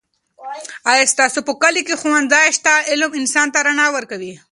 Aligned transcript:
آیا 0.91 1.05
ستاسو 1.13 1.39
په 1.47 1.53
کلي 1.61 1.81
کې 1.87 1.99
ښوونځی 2.01 2.47
شته؟ 2.57 2.73
علم 2.89 3.11
انسان 3.19 3.47
ته 3.53 3.59
رڼا 3.67 3.87
ورکوي. 3.95 4.33